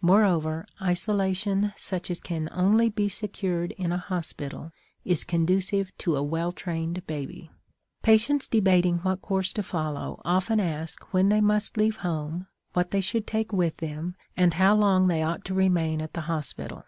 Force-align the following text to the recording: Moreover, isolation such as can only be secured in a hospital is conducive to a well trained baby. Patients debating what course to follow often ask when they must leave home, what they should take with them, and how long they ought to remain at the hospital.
Moreover, 0.00 0.64
isolation 0.80 1.74
such 1.76 2.10
as 2.10 2.22
can 2.22 2.48
only 2.50 2.88
be 2.88 3.10
secured 3.10 3.72
in 3.72 3.92
a 3.92 3.98
hospital 3.98 4.72
is 5.04 5.22
conducive 5.22 5.92
to 5.98 6.16
a 6.16 6.22
well 6.22 6.50
trained 6.50 7.06
baby. 7.06 7.50
Patients 8.02 8.48
debating 8.48 9.00
what 9.00 9.20
course 9.20 9.52
to 9.52 9.62
follow 9.62 10.22
often 10.24 10.60
ask 10.60 11.12
when 11.12 11.28
they 11.28 11.42
must 11.42 11.76
leave 11.76 11.98
home, 11.98 12.46
what 12.72 12.90
they 12.90 13.02
should 13.02 13.26
take 13.26 13.52
with 13.52 13.76
them, 13.76 14.16
and 14.34 14.54
how 14.54 14.74
long 14.74 15.08
they 15.08 15.22
ought 15.22 15.44
to 15.44 15.52
remain 15.52 16.00
at 16.00 16.14
the 16.14 16.22
hospital. 16.22 16.84